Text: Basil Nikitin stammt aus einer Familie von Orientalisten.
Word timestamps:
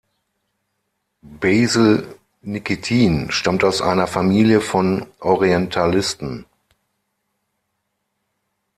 Basil 1.21 2.15
Nikitin 2.41 3.29
stammt 3.29 3.63
aus 3.63 3.83
einer 3.83 4.07
Familie 4.07 4.59
von 4.59 5.05
Orientalisten. 5.19 6.47